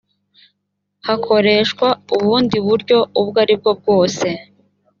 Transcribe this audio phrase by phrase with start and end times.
[1.07, 4.27] hakoreshwa ubundi buryo ubwo ari bwo bwose